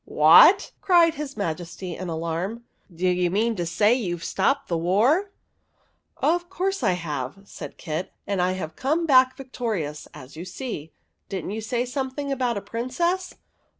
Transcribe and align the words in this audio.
"What!" 0.05 0.71
cried 0.81 1.13
his 1.13 1.37
Majesty, 1.37 1.95
in 1.95 2.09
alarm." 2.09 2.63
Do 2.95 3.07
you 3.07 3.29
mean 3.29 3.55
to 3.55 3.67
say 3.67 3.93
you 3.93 4.17
've 4.17 4.23
stopped 4.23 4.67
the 4.67 4.75
war?"" 4.75 5.29
Of 6.17 6.49
course 6.49 6.81
I 6.81 6.93
have," 6.93 7.41
said 7.45 7.77
Kit." 7.77 8.11
And 8.25 8.41
I 8.41 8.53
have 8.53 8.75
come 8.75 9.05
back 9.05 9.37
victorious, 9.37 10.07
as 10.11 10.35
you 10.35 10.43
see. 10.43 10.91
Did 11.29 11.45
n't 11.45 11.51
you 11.53 11.61
say 11.61 11.85
something 11.85 12.31
about 12.31 12.57
a 12.57 12.61
Princess 12.61 13.35